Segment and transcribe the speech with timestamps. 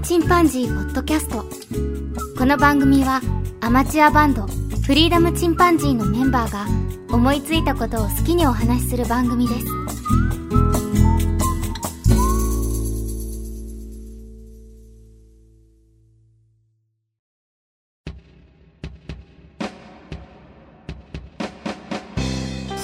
[0.00, 1.44] チンパンジー」ポッドキャスト。
[2.38, 3.20] この番組は
[3.60, 4.46] アマチュアバンド
[4.86, 6.66] フリーダムチンパンジーのメンバーが
[7.12, 9.66] 思いついたことを好きにお話しする番組です。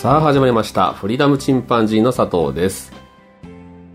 [0.00, 0.92] さあ始まりました。
[0.92, 3.03] フリーダムチンパンジーの佐藤です。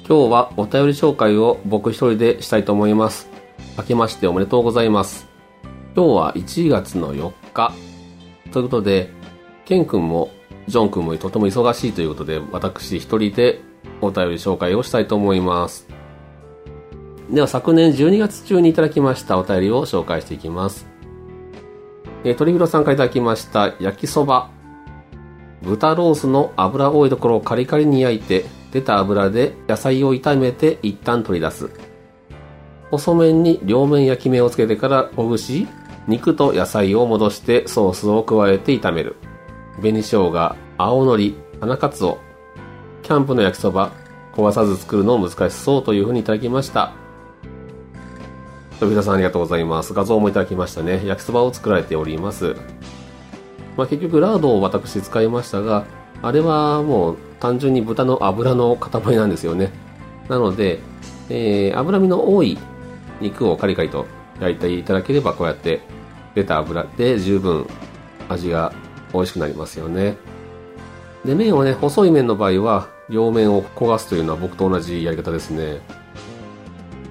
[0.09, 3.29] 今日はお便り紹介を僕一人でしたいと思います。
[3.77, 5.27] 明けましておめでとうございます。
[5.95, 7.71] 今日は1月の4日。
[8.51, 9.11] ということで
[9.65, 10.31] ケン君も
[10.67, 13.61] ジョン君もとても忙しいということで私一人で
[14.01, 15.87] お便り紹介をしたいと思います。
[17.29, 20.87] では昨年12月中にいただきましたお便りを紹介していきます。
[22.23, 24.49] えー、鳥広さんからいただきました焼きそば。
[25.61, 31.69] 豚ロースの油多いところをカリカリに焼いて出た油で野菜を炒めて一旦取り出す。
[32.91, 35.67] 細麺に両面焼き目をつけてからほぐし
[36.07, 39.15] 肉と野菜を戻してソースを加えて炒める。
[39.77, 42.17] 紅生姜青のり花かつお
[43.03, 43.91] キャンプの焼きそば
[44.33, 46.93] 焦がさず作るの難しそうというふうにいただきました。
[48.79, 49.93] 飛田さんありがとうございます。
[49.93, 51.05] 画像もいただきましたね。
[51.05, 52.55] 焼きそばを作られております。
[53.75, 55.85] まあ、結局ラードを私使いましたが
[56.21, 59.71] あれはもう単純に豚の脂の塊なんですよね。
[60.27, 60.79] なので、
[61.29, 62.57] えー、脂身の多い
[63.21, 64.05] 肉をカリカリと
[64.39, 65.81] 焼いていただければこうやって
[66.35, 67.67] 出た油で十分
[68.29, 68.73] 味が
[69.13, 70.17] 美味しくなりますよね。
[71.25, 75.81] で麺をね細い麺の場合は両面を焦がすというのは僕と同じやり方ですね。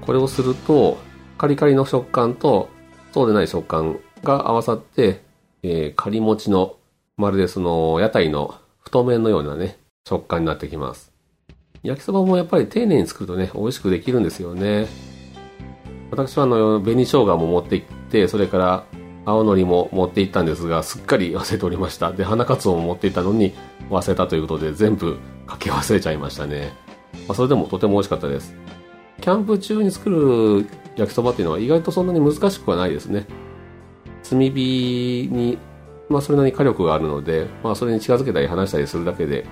[0.01, 0.99] これをすると
[1.37, 2.71] カリカリの食感と
[3.13, 5.29] そうでない食感が合わさって
[5.63, 6.77] えー、仮持ちの、
[7.17, 8.55] まるでその屋台の
[8.89, 11.13] 太麺のようなね、食感になってきます。
[11.83, 14.87] 焼きそばもやっぱり丁寧に作るとね、美味しくできるんですよね。
[16.11, 18.85] 私はあの、紅生姜も持って行って、それから
[19.27, 22.13] 青のりも持って行ったんですが、すっかり忘れておりました。
[22.13, 23.53] で、花かつおも持って行ったのに
[23.91, 26.73] 忘れたということで、全部かけ忘れちゃいましたね。
[27.27, 28.55] まあ、それでもとても美味しかったです。
[29.21, 33.27] キャンプ中に作る焼きそばっていうのは意外とそんなに難しくはないですね。
[34.29, 35.59] 炭火に、
[36.09, 39.47] まあ、それなりに火力があるので、まあ、それに近づけたり離したりするだけで、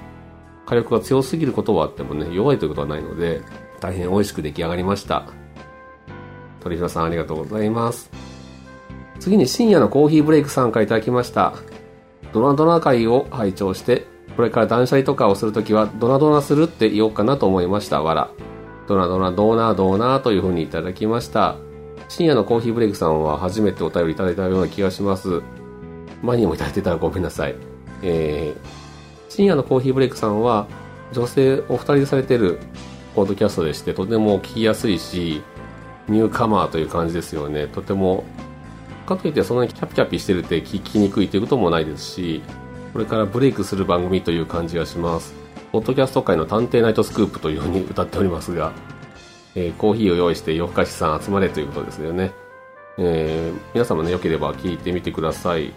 [0.64, 3.42] 火力が強すぎることはあってもね、弱いということはないので、
[3.80, 5.26] 大変美味しく出来上がりました。
[6.60, 8.10] 鳥平さんありがとうございます。
[9.20, 11.54] 次に深夜のコーヒーブレイクさんからいただきました。
[12.32, 14.06] ドナドナ会を拝聴して、
[14.36, 18.02] これから断捨離とかをするときは、ドナドナするって言おうかなと思いました。
[18.02, 18.30] わら。
[18.86, 21.56] ドナドナドーナードーナーというふうにいただきました。
[22.08, 25.42] 深夜のコーヒーブレイクさんは初めてお便りいただいたような気がします。
[26.22, 27.54] 前にもいただいてたらごめんなさい。
[28.02, 30.66] えー、深夜のコーヒーブレイクさんは
[31.12, 32.58] 女性お二人でされてる
[33.14, 35.42] ポッドキャストでしてとても聞きやすいし、
[36.08, 37.66] ニューカマーという感じですよね。
[37.66, 38.24] とても、
[39.06, 42.42] かといってそんなにキャピキャピしてるって聞きにくいということもないですし、
[42.92, 45.34] これからブレイクする番組という感じがします。
[45.72, 48.72] ポッドキャスト界の探偵ナイトスクープというふうに歌っておりますが、
[49.54, 52.32] えー、コーヒーを用意して夜更かしさん集まれということですよね。
[52.98, 55.72] えー、皆様ね、良ければ聞いてみてください。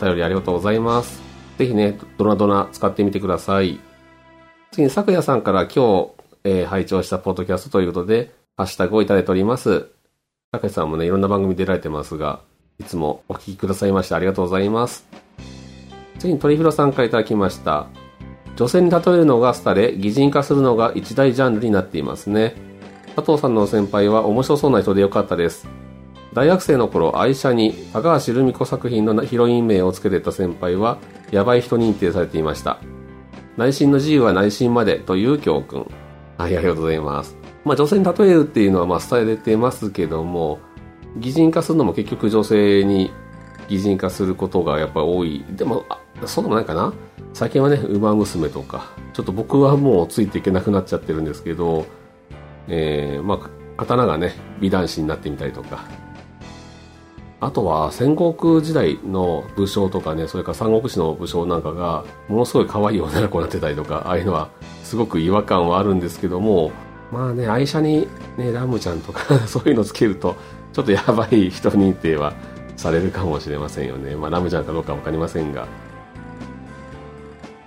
[0.00, 1.22] お便りありがとうございます。
[1.58, 3.80] ぜひね、ドナドナ使ってみてください。
[4.72, 6.10] 次に、昨夜さんから今日、
[6.44, 9.88] えー、拝聴したポッドキャストということで、ハッシュタグをいただいております。
[10.52, 12.40] 昨夜さんもね、いろんな番組出られてますが、
[12.78, 15.06] いつもお聞きくださいましてありがとうございます。
[16.18, 17.88] 次に、鳥広さんからいただきました。
[18.56, 22.54] 女性に例えるのがスタで、擬人化するのが一大ジャンルになっていますね。
[23.16, 25.68] 佐藤さんの先輩は面白そうな人でよかったです。
[26.34, 30.98] 大学生の頃、愛車に高橋留美子作品のヒロイン名を付けてた先輩は、
[31.30, 32.78] ヤバい人認定されていました。
[33.56, 35.90] 内心の自由は内心までという教訓。
[36.36, 37.36] はい、ありがとうございます。
[37.64, 40.60] まあ女性に例えるっていうのはまあ伝えれてますけども、
[41.16, 43.10] 擬人化するのも結局女性に
[43.68, 45.44] 擬人化することがやっぱり多い。
[45.50, 46.92] でも、あそうでもないかな
[47.32, 51.86] 最近はね、馬娘とか、ちょっと僕はもうついていけなくなっちゃってるんですけど、
[52.68, 55.84] えー、まあ、刀がね、美男子になってみたりとか、
[57.40, 64.50] あとは戦国時代の武将とかね、それから三国志の武将なんかが、ものすごい可愛い女の子になってたりとか、ああいうのは
[64.82, 66.72] すごく違和感はあるんですけども、
[67.12, 70.34] まあね、愛車にね、ラムちゃんとか そういうのつけると、
[70.72, 72.32] ちょっとやばい人認定は
[72.76, 74.16] されるかもしれませんよね。
[74.16, 75.66] まあラムちゃんかどうかわかりませんが。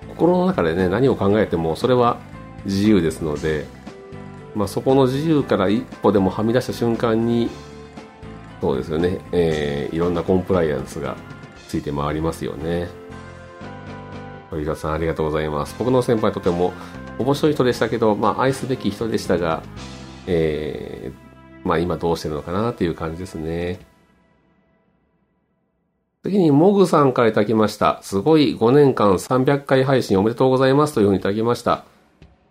[0.10, 2.18] 心の中でね、何を考えても、それは
[2.66, 3.66] 自由ですので、
[4.54, 7.50] まあ、そこの自由から一歩でもはみ出した瞬間に
[8.62, 11.18] そうですよね、えー、いろんなコンプライアンスが
[11.68, 12.88] ついて回りますよね
[14.50, 16.74] 堀田さんありがとうございます僕の先輩とても
[17.18, 19.64] 面白い人でしたけど、まあ、愛すべき人でしたが、
[20.28, 21.32] えー
[21.64, 23.80] まあ今どうしてるのかなっていう感じですね。
[26.24, 28.00] 次に、モグさんからいただきました。
[28.04, 31.84] すごい5年間300回配信おめでとうございますというふうにいただきました。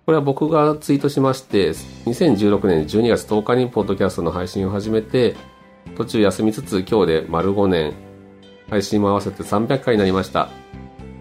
[0.06, 5.36] これは僕がツイートしまして、2016年12月10日にポッドキャストの配信を始めて、
[5.96, 7.94] 途中休みつつ今日で丸5年、
[8.68, 10.48] 配信も合わせて300回になりました。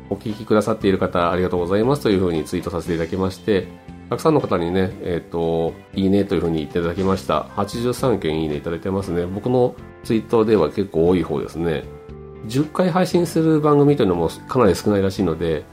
[0.09, 3.67] お聞きくださっている方ありがとうございますというふうにツイートさせていただきまして、
[4.09, 7.41] たくさんの方にね、えっ、ー、と、いいねというふうに言っていただきました。
[7.57, 9.25] 83件いいねいただいてますね。
[9.25, 11.83] 僕のツイートでは結構多い方ですね。
[12.47, 15.63] 10回配信する番組というのもかなり少ないらしいので、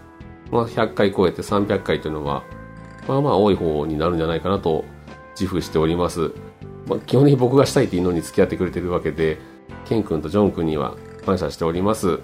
[0.51, 2.43] まあ、100回超えて300回というのは、
[3.09, 4.85] まあまあ多い方になるんじゃないかなと
[5.39, 6.33] 自負しております。
[6.87, 9.39] まあ、基本的に僕がしたいっていうのに付き合ってくれてるわけで、
[9.85, 12.21] ケン君とジョン君には感謝しております。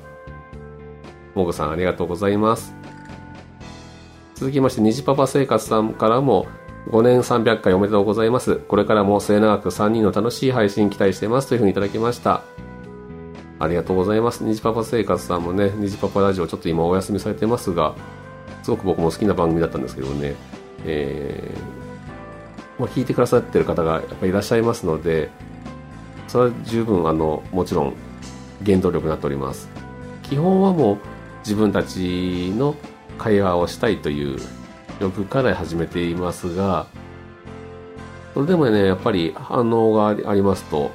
[1.34, 2.74] モグさんありがとうございます。
[4.34, 6.46] 続きまして、虹パパ生活さんからも、
[6.90, 8.56] 5年300回おめでとうございます。
[8.56, 12.42] これからも末永く3人の楽しい配信期待してますというふうにいただきました。
[13.60, 14.42] ありがとうございます。
[14.42, 17.94] 虹パパ生活さんもね、虹パパラジオちょっと今お休みされてますが、
[18.64, 20.34] すごく僕も好きな番組だったんですけどね、
[20.84, 21.54] え、
[22.78, 25.30] まあ、聞いてくださってる方がやっぱりいらっしゃいますので、
[26.28, 27.94] それは十分、あの、もちろん
[28.64, 29.68] 原動力になっております。
[30.22, 30.98] 基本はもう
[31.40, 32.74] 自分たちの
[33.18, 34.38] 会話をしたいという
[35.00, 36.86] 欲から始めていますが、
[38.34, 40.90] それでもね、やっぱり反応がありますと、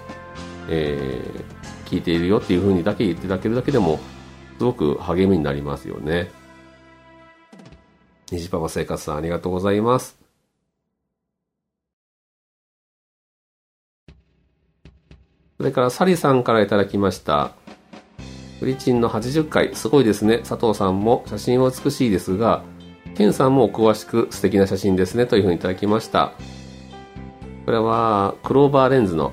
[0.70, 1.58] えー
[1.88, 4.00] 聞いているよっていう風にだけ言っていただけるだけでも、
[4.58, 6.30] すごく励みになりますよね。
[8.30, 10.27] 虹パパ生活さんありがとうございます。
[15.58, 17.54] それからサリさんからいただきました。
[18.60, 20.38] フリチンの80回、すごいですね。
[20.40, 22.64] 佐藤さんも写真は美しいですが、
[23.16, 25.26] ケンさんもお詳しく素敵な写真ですね。
[25.26, 26.34] というふうにいただきました。
[27.66, 29.32] これは、クローバーレンズの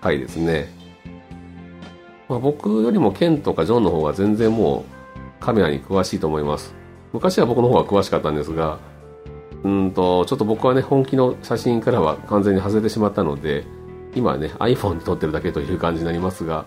[0.00, 0.72] 回ですね。
[2.30, 4.86] まあ、僕よりもケンとかジョンの方が全然も
[5.18, 6.74] うカメラに詳しいと思います。
[7.12, 8.78] 昔は僕の方が詳しかったんですが、
[9.64, 13.64] うんと、ちょっと僕はね、本気の写真からは完全に外れてしまったので、
[14.16, 16.64] 今はね、iPhone で撮ってるだけという感じになりますが、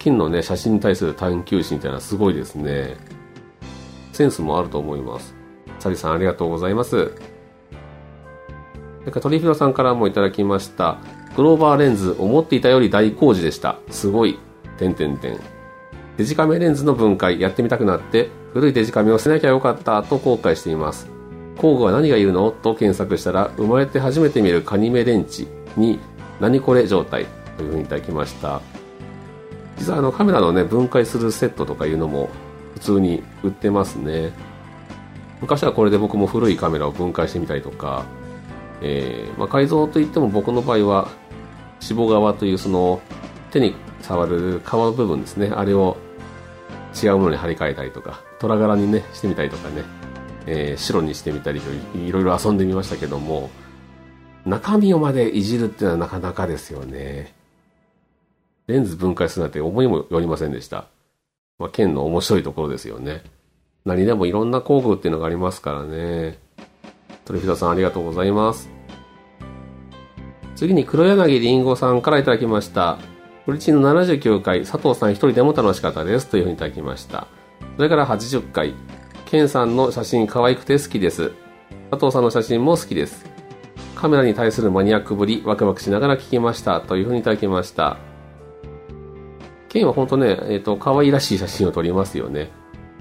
[0.00, 2.96] 金のね、写真に対する探求心というのはすごいですね。
[4.12, 5.36] センスもあると思います。
[5.78, 6.90] サリさんありがとうございます。
[6.90, 6.96] そ
[9.06, 10.98] れからトリフィドさんからもいただきました。
[11.36, 13.78] グローバーレンズ、思っていたより大工事でした。
[13.90, 14.40] すごい。
[14.76, 15.38] 点点点。
[16.16, 21.08] デジカメレンズの分解やってみたくなって古いデジカメを捨てなきゃよかったと後悔しています。
[21.58, 22.50] 工具は何がいるの？
[22.50, 25.46] と検索したら生まれて初めて見るカニメレンチ
[25.76, 26.00] に
[26.40, 27.26] 何これ状態
[27.56, 28.60] というふうにいただきました。
[29.76, 32.28] 実はあのカメラのね分解するセットとかいうのも
[32.74, 34.32] 普通に売ってますね。
[35.40, 38.04] 昔はこれで僕も古いカメラを分解してみたりとか、
[38.82, 41.08] えー、まあ、改造といっても僕の場合は
[41.80, 43.00] 脂肪側というその
[43.52, 45.52] 手に触る皮の部分ですね。
[45.54, 45.96] あれを
[47.00, 49.84] 違うものに張り替えたりとか、虎柄にね、してみたりとかね、
[50.46, 53.50] えー、白にしてみたりといろいろ遊んでみましたけども、
[54.46, 57.34] 中身をまでいじるっていうのはなかなかですよね。
[58.66, 60.86] レンズ分解するなんて思いもよりませんでした。
[61.58, 63.22] まあ、剣の面白いところですよね。
[63.84, 66.38] 何でもいろんな工具っていうのがありますからね。
[67.24, 68.70] 鳥札さんありがとうございます。
[70.56, 72.98] 次に黒柳りんごさんからいただきました。
[73.46, 76.26] フリチンの79回、佐藤さん一人でも楽しかったです。
[76.26, 77.26] というふうにいただきました。
[77.76, 78.74] それから80回、
[79.24, 81.32] ケンさんの写真可愛くて好きです。
[81.90, 83.24] 佐藤さんの写真も好きです。
[83.98, 86.80] カメラに対するマニアックぶり、ワクワクしながら聞きました。
[86.80, 87.96] というふうにいただきました。
[89.68, 92.52] ケンは本当ね、えっ、ー、と、可愛らしい写真を撮りますよね。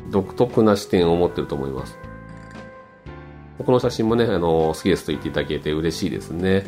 [0.10, 2.00] 独特な視点を持ってると思います。
[3.64, 6.66] この写真もね、あの、好きですと言っていただけて嬉しいですね。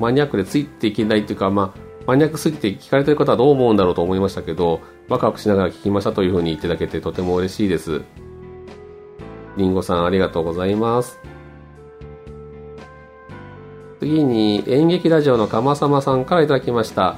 [0.00, 8.02] マニアックでついていけないというか、まあ、マニアックすぎて聞かれてる方はどう思うんだろうと思いましたけど、ワクワクしながら聞きましたというふうに言っていただけてとても嬉しいです。
[9.56, 11.33] りんごさんありがとうございます。
[14.04, 17.16] 次に演劇ラジオのかまさまさんからいただきました。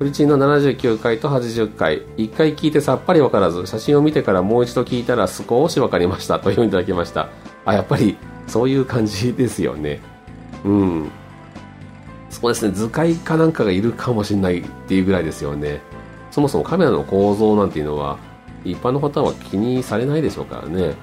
[0.00, 7.28] フリチンの79回と80回、1回聞いてさっぱりわからず、写真を見てからもう一度聞いたら少しわかりましたというふうにいただきました。
[7.64, 8.16] あ、やっぱり
[8.48, 10.00] そういう感じですよね。
[10.64, 11.10] うん。
[12.30, 15.82] そうですね、図解かなんかがいるかもしれないっていうぐらいですよね。
[16.32, 18.18] そもそもカメラの構造なんていうのは、
[18.64, 20.96] 一般の方は気にされないでしょうからね。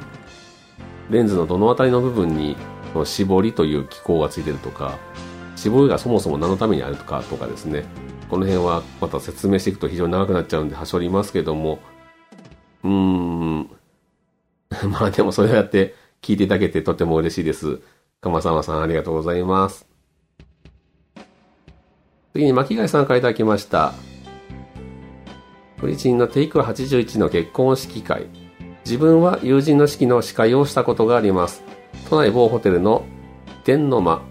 [1.09, 2.57] レンズのどの辺りの部分に、
[2.95, 4.97] その絞りという機構がついてるとか、
[5.57, 7.83] 絞りがそもそも何のためにあるとかとかですね。
[8.29, 11.79] この辺はまた説明していくと非常に長くなっちゃうんで、はしょりますけども、
[12.85, 13.69] うーん、
[14.89, 17.81] まあでもそうやって聞いていただけてとても嬉しいです。
[18.21, 19.85] 鎌沢さんありがとうございます。
[22.31, 23.93] 次に巻貝さんからいただきました。
[25.79, 28.27] フリチンのテイク81の結婚式会。
[28.85, 31.74] 自分は友人の式の司会をしたことがあります。
[32.09, 33.05] 都内某ホテルの
[33.63, 34.21] 天の間。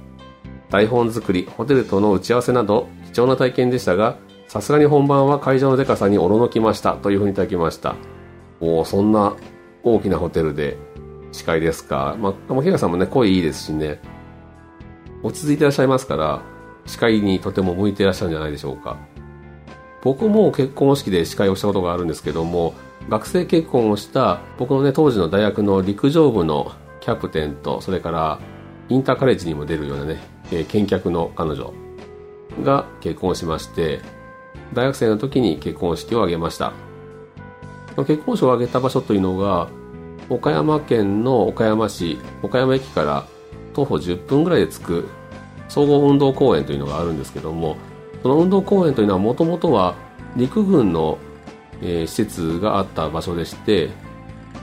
[0.71, 4.16] 台本作り、ホテルとの打ち合わせなど貴重な体験でしたが、
[4.49, 7.97] さすがに本番は会場のデカさにおろのきましたというふうにいただきました。
[8.61, 9.35] おおそんな
[9.83, 10.76] 大きなホテルで
[11.33, 12.16] 司会ですか。
[12.19, 14.00] まあ、巻貝さんもね、声いいですしね。
[15.23, 16.43] 落ち着いてらっしゃいますから、
[16.87, 18.97] 司会にとても向いてらっしゃるんじゃないでしょうか。
[20.02, 22.75] 僕も結婚式で司会をしたことがあるんですけども、
[23.09, 26.73] 学生結婚をした僕のね、当時の大学の陸上部の
[27.04, 28.40] キャプテンと、それから
[28.88, 31.75] インターカレッジにも出るようなね、えー見客の彼女
[32.62, 34.00] が結婚しまして、
[34.73, 36.73] 大学生の時に結婚式を挙げました。
[37.96, 39.68] 結婚式を挙げた場所というのが、
[40.30, 43.26] 岡山県の岡山市、岡山駅から
[43.75, 45.08] 徒歩10分ぐらいで着く
[45.68, 47.76] 総合運動公園というのがあるんですけども、
[48.23, 49.94] その運動公園というのはもともとは
[50.37, 51.18] 陸軍の、
[51.82, 53.90] えー施設があった場所でして、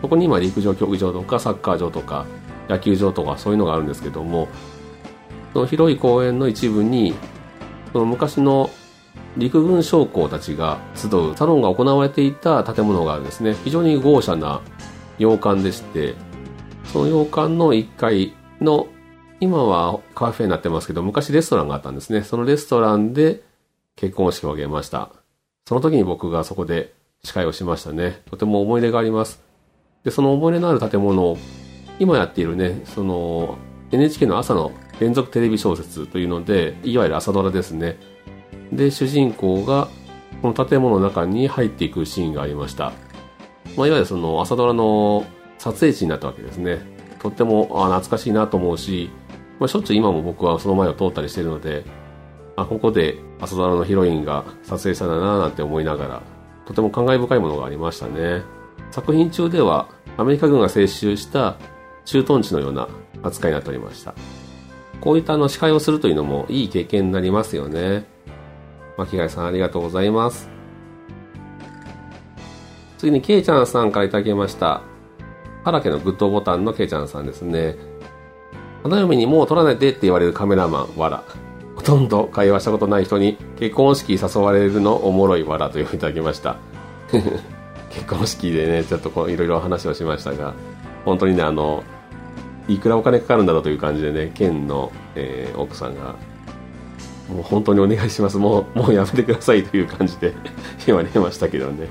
[0.01, 2.25] そこに今陸上競技場とかサッカー場とか
[2.67, 4.47] 野球場とかそういうのがあるんですけども、
[5.53, 7.13] その広い公園の一部に、
[7.93, 8.69] その昔の
[9.37, 13.55] 陸軍将校たちが集うサロンが行われていた建物があるんですね。
[13.63, 14.61] 非常に豪華な
[15.19, 16.15] 洋館でして、
[16.85, 18.87] その洋館の1階の、
[19.39, 22.23] 今はカフェになってますけど、昔レストランがあったんですね。
[22.23, 23.41] そのレストランで
[23.95, 25.09] 結婚式を挙げました。
[25.65, 26.93] その時に僕がそこで
[27.23, 28.21] 司会をしましたね。
[28.29, 29.50] とても思い出があります。
[30.03, 31.37] で、その思い出のある建物を、
[31.99, 33.57] 今やっているね、その
[33.91, 37.97] NHK の朝の連続テレビ小説というので、いわゆる朝ドラですね。
[38.71, 39.87] で、主人公が
[40.41, 42.93] この建物の中に入っていくシーンがありました。
[43.77, 45.25] まあ、いわゆるその朝ドラの
[45.57, 46.79] 撮影地になったわけですね。
[47.19, 49.11] とってもあ懐かしいなと思うし、
[49.59, 51.85] まあ、しょっちゅう今も僕はその前を通ったりしているので、
[52.55, 56.21] あ、ここで朝ドラのヒロインが撮影したんだななんて思いながら、
[56.65, 58.41] とても感慨深いものがありましたね。
[58.91, 61.55] 作品中ではアメリカ軍が接収した
[62.05, 62.87] 駐屯地のような
[63.23, 64.13] 扱いになっておりました。
[64.99, 68.05] こういったあの司会をするというのもいい経験になりますよね。
[68.97, 70.49] 巻貝さんありがとうございます。
[72.97, 74.81] 次にケイちゃんさんからいただきました。
[75.63, 77.77] 原家のグッドボタンのケイちゃんさんですね。
[78.83, 81.23] 花嫁にもう撮らないでって言われるカメラマン、わら。
[81.75, 86.57] ほとんど会話したことない人に結婚式誘われるのおもろいわらというふうにいただきました。
[87.93, 90.53] 結婚式でね、ちょっとこういろいろ話をしましたが、
[91.05, 91.83] 本当にね、あの、
[92.67, 96.15] いくらお金かかるんだろうという感じでね、県の、えー奥さんが、
[97.29, 98.37] もう本当にお願いします。
[98.37, 100.33] もう、もうやめてくださいという感じで
[100.85, 101.87] 言われましたけどね。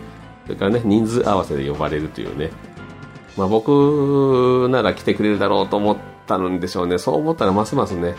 [0.47, 2.51] それからね、人数合わせで呼ばれるというね。
[3.37, 6.99] まあ僕なら来てくれるだろうと思ったんでしょうね。
[6.99, 8.15] そう思ったらますますね、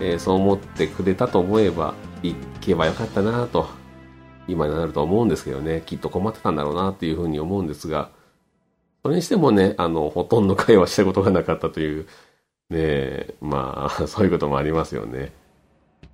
[0.00, 3.68] えーそう思ってくれたと思えば、行けばよかったなと、
[4.48, 8.10] 今になると思うんですけどね、きっと困ってたんだろうなっていうふうに思うんですが、
[9.02, 12.04] それにしてもね、あの、ほとんど会話したことがなかったという、
[12.70, 15.32] ねえ、まあ、 そういうこともありますよね。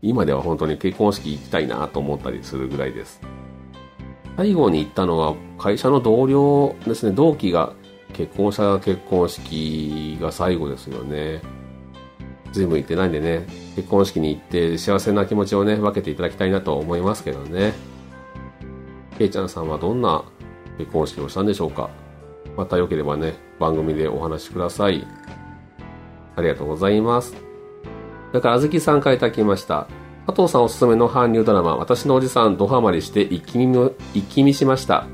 [0.00, 3.20] 今では本当に結婚式行きたいなと思ったりするぐらいです。
[4.37, 7.73] 最後に行ったのは会社の同僚ですね、同期が
[8.12, 11.42] 結婚した結婚式が最後ですよね。
[12.52, 17.75] 随分行ってないんでね、結婚式に行って幸せな気持ちをね、分けていただきたいなと思いますけどね。
[19.18, 20.25] ケイちゃんさんはどんな
[20.78, 21.90] 結婚式をしたんでしょうか？
[22.56, 25.06] またよければね、番組でお話しください。
[26.37, 27.32] ありがとうございます。
[28.28, 29.88] それから、あずきさんからいただきました。
[30.26, 35.06] 佐藤さんおすすめの韓流ドラマ、私のおじさんドハマりして一気見を一気見しました。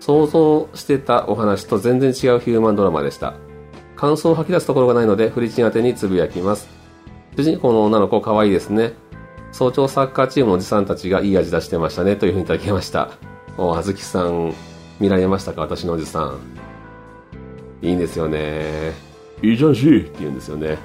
[0.00, 3.34] 想像してたお話と全然違うヒューマンドラマでした。
[3.96, 6.68] 感想を吐き出すところがないので、フリチン宛てにつぶやきます。
[7.36, 8.92] 主人公の女の子可愛いですね。
[9.52, 13.10] 早朝サッカーチームのおじさんたちがいい味出してましたね、というふうにいただきました。
[13.56, 14.54] お、あずきさん、
[15.00, 15.62] 見られましたか？
[15.62, 16.38] 私のおじさん。
[17.82, 18.92] いいんですよね。
[19.42, 20.78] いいじゃんしって言うんですよね。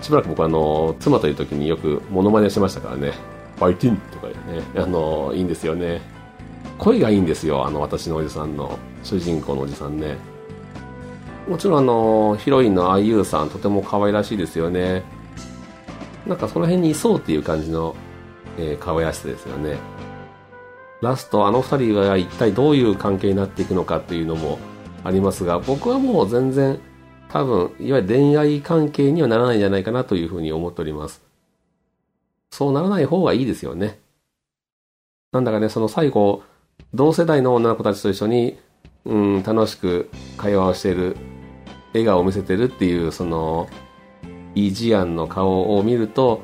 [0.00, 3.12] しばらく僕あの、妻という時によくモノマネしてましたからね。
[3.56, 4.34] ファイティンとかね。
[4.76, 6.00] あの、いいんですよね。
[6.78, 10.16] 声がいいんですよ、あの、私のおじさんの、主人公のおじさんね。
[11.48, 15.02] もちろんあの、ヒロインの IU さん、とても可愛らしいですよね。
[16.26, 17.94] なんかその辺にいそうっていう感じの、
[18.58, 19.78] えー可愛らしさですよね。
[21.00, 24.58] ラスト、あの二人が一体どういう関係になっていくのかっていうのも
[25.04, 26.80] ありますが、僕はもう全然、
[27.28, 31.22] 多分、いわゆる恋愛関係にはならないんじゃないかなというふうに思っております。
[32.50, 34.00] そうならない方がいいですよね。
[35.30, 36.42] なんだかね、その最後、
[36.94, 38.58] 同世代の女の子たちと一緒に、
[39.04, 41.16] うん、楽しく会話をしている、
[41.92, 43.68] 笑顔を見せてるっていう、その、
[44.58, 46.42] イージアンの顔を見ると、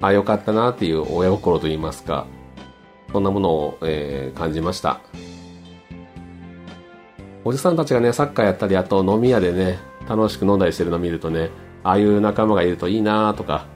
[0.00, 2.26] あ、よかったなっていう親心といいますか、
[3.12, 5.00] そんなものを、えー、感じました。
[7.44, 11.50] おじさんたちがね、サッカーやったり、あと飲み屋でね、楽しく飲んだりしてるの見るとね、
[11.84, 13.66] ああいう仲間がいるといいなとか、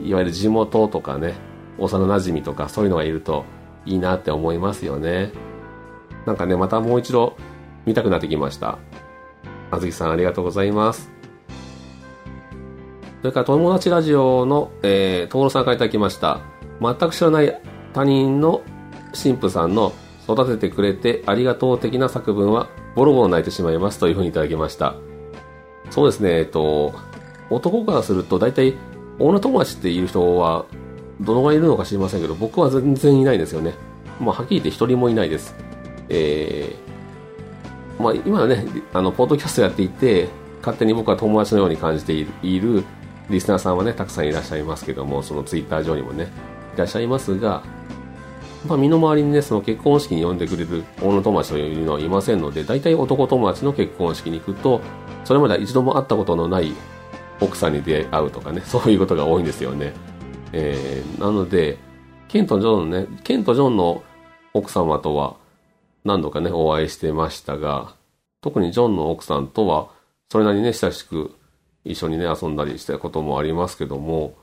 [0.00, 1.34] いわゆる地元とかね、
[1.78, 3.44] 幼馴染とかそういうのがいると
[3.84, 5.32] いいなって思いますよね。
[6.24, 7.36] なんかね、またもう一度
[7.84, 8.78] 見たくなってきました。
[9.70, 11.21] あずきさんありがとうございます。
[13.22, 16.40] それから友達ラジオの、えー、トさんからいただきました。
[16.80, 17.56] 全く知らない
[17.92, 18.62] 他人の
[19.14, 19.92] 神父さんの
[20.28, 24.96] 育ててくれてありがとう的な作文はボロボロ泣いてしまいますというふうにいただきました。
[25.90, 26.94] そうですね、えっと、
[27.48, 28.74] 男からすると大体
[29.20, 30.66] 女友達っている人は
[31.20, 33.74] どのぐらいいるのか知りませんけど、僕は全然いないんですよね。
[34.18, 35.54] まあ、はっきり言って一人もいないです。
[36.08, 40.28] えー、まあ、今はね、あの、ポッドキャストやっていて、
[40.60, 42.82] 勝手に僕は友達のように感じている
[43.32, 46.28] リスナーさんはね、たくさんいらっしゃいますけども、そのツイッター上にもね、
[46.74, 47.62] いらっしゃいますが、
[48.66, 54.80] まあ、身の回りにね、その結婚式に呼んでくれる女友達というのはいませんので、大体男友達の結婚式に行くと、
[55.24, 56.74] それまでは一度も会ったことのない
[57.40, 59.94] 奥さんに出会うとかね、 そういうことが多いんですよね。
[60.52, 61.78] えー、なので、
[62.28, 64.02] ケンとジョンのね、ケンとジョンの
[64.52, 65.36] 奥様とは
[66.04, 67.94] 何度かね、お会いしてましたが、
[68.42, 69.88] 特にジョンの奥さんとは、
[70.30, 71.34] それなりにね、親しく
[71.84, 74.34] 一緒にね、遊んだりしたこともありますけども、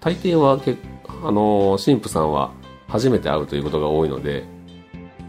[0.00, 0.76] 大抵はけ、
[1.24, 2.52] あの、神父さんは
[2.88, 4.44] 初めて会うということが多いので、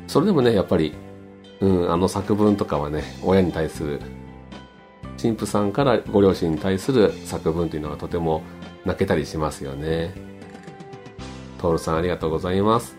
[0.08, 0.94] それでもね、やっぱり、
[1.60, 4.02] うん、あの作文とかはね、親に対する、
[5.22, 8.44] 神父さんからご両親に対する作文というのはとても
[8.86, 10.14] 泣けたりしますよね。
[11.60, 12.96] トールさんありがとうございます。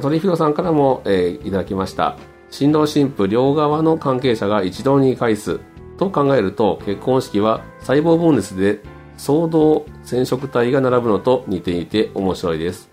[0.00, 2.16] トリフィドさんからも、えー、いただきました。
[2.50, 5.60] 新郎新婦両側の関係者が一堂に会す
[5.98, 8.80] と考えると結婚式は細胞分裂で
[9.16, 12.90] 総動染色体が並ぶのと似ていて面白いです。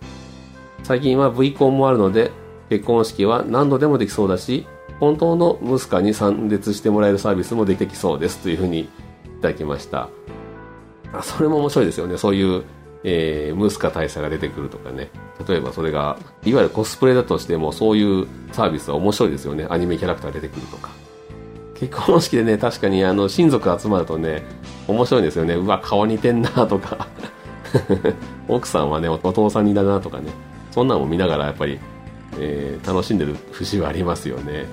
[0.83, 2.31] 最近は V 婚もあるので
[2.69, 4.67] 結婚式は何度でもできそうだし
[4.99, 8.87] 本当の息子に参列してもらえるサービスも出てきそうですというふうにい
[9.41, 10.09] ただきました。
[11.13, 12.63] あそれも面白いですよねそういう、
[13.03, 15.09] えー、ムスカ大佐が出てくるとかね
[15.47, 20.89] 例えばそれがいわゆるコスプレだとしてもそういうサービスは面白いですよねアニメキャラクター出てくるとか
[21.79, 24.43] 結婚式でね確かにあの親族集まるとね
[24.87, 27.07] 面白いんですよねうわ顔似てんなとか
[28.47, 30.31] 奥さんはねお父さんにだなとかね
[30.71, 31.79] そんなのも見ながらやっぱり、
[32.37, 34.65] えー、楽しんでる節はありますよね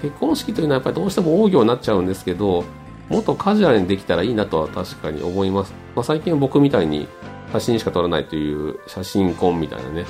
[0.00, 2.64] 結婚式というのはやっぱりどうしても大行になっちゃうんですけど
[3.08, 5.74] もっとカジュアルにできたらいいなとは確かに思います。
[5.94, 7.06] まあ、最近は僕みたいに
[7.52, 10.06] 写真しか撮らないという写真婚みたいなね、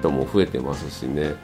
[0.00, 1.34] 人も増えてますしね。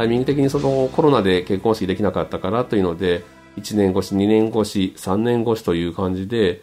[0.00, 3.22] タイミング的にそのコロナで結婚式できなかったからというので、
[3.58, 6.62] 1年越し、2年越し、3年越しという感じで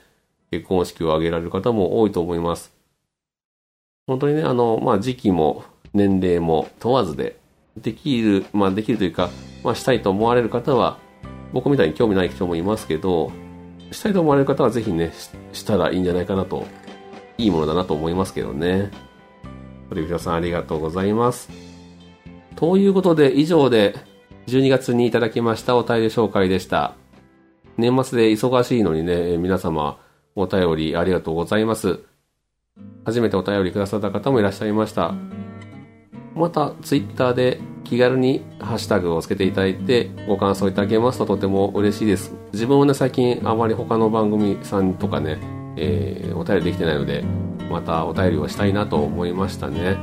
[0.49, 2.73] 結婚式を挙げられる方も多いと思います。
[4.07, 7.37] 本当にね、あの、まあ、時期も年齢も問わずで、
[7.79, 9.29] できる、まあ、できるというか、
[9.63, 10.97] まあ、したいと思われる方は、
[11.53, 13.31] 僕みたいに興味ない人もいますけど、
[13.91, 15.13] したいと思われる方はぜひね
[15.53, 16.65] し、たらいいんじゃないかなと、
[17.37, 18.89] いいものだなと思いますけどね。
[19.89, 21.66] 鳥人さんありがとうございます。
[22.57, 23.95] ということで、以上で、
[24.47, 26.95] 12月にいただきましたお便り紹介でした。
[27.77, 29.99] 年末で忙しいのにね、皆様、
[30.35, 31.99] お便りありがとうございます。
[33.05, 35.13] 初めてお便りくださった方もいらっしゃいました。
[36.33, 45.39] また、ツイッターで気軽にハッシュタグをつけていただいてご感想いただけますととても嬉しいです自分はね最近あまり他の番組さんとかね、
[45.77, 47.23] えー、お便りできてないので
[47.71, 49.95] またお便りをしたいなと思いましたね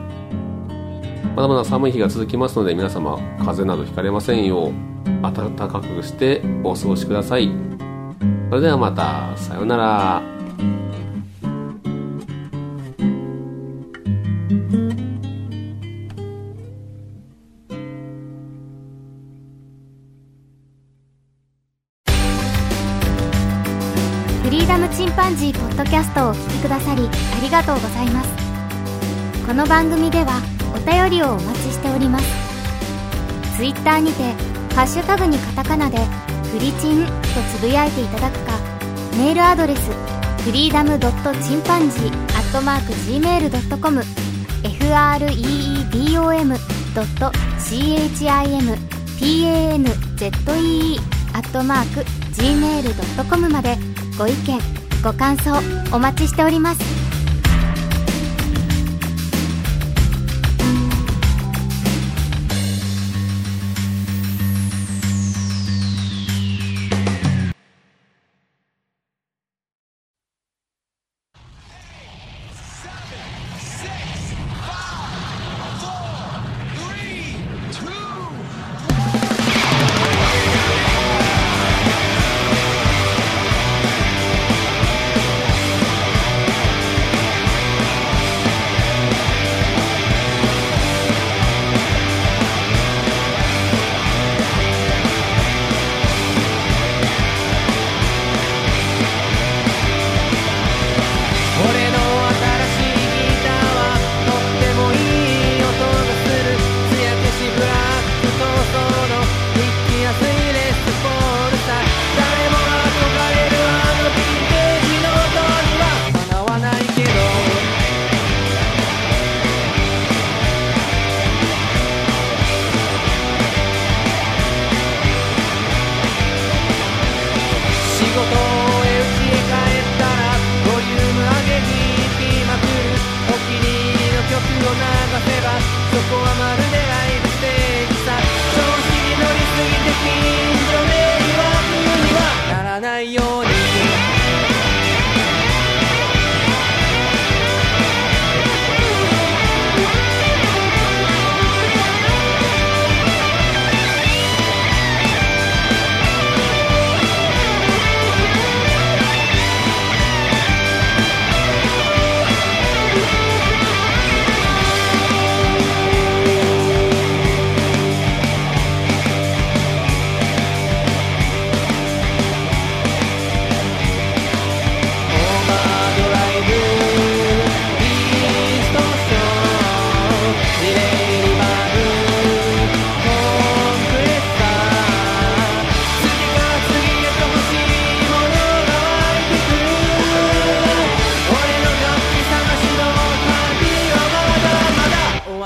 [1.35, 4.73] まだまだ寒い日が続きますので皆様風邪などひかれませんよう
[5.20, 7.51] 暖かくしてお過ごしください。
[8.51, 10.23] それではまたさようなら。
[24.44, 28.29] フリーダムチンパンジーポッドキャストをお聴きくださりありがとうございます。
[29.44, 32.55] この番組ではお便りをお待ちしております。
[33.57, 34.23] ツイッターにて
[34.75, 35.99] ハッシュタグにカタカナで
[36.51, 37.11] フリチンと
[37.57, 38.59] つぶやいていただくか
[39.17, 39.81] メールアドレス
[40.43, 44.03] フリーダムドットチンパンジーアットマーク Gmail.com
[44.63, 46.57] freedom
[46.95, 48.59] ドット chimpanzee
[51.35, 52.01] アットマーク
[52.35, 53.77] gmail.com まで
[54.19, 54.59] ご意見
[55.03, 55.53] ご感想
[55.95, 56.93] お待ちしております。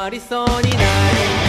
[0.09, 1.48] わりそうにない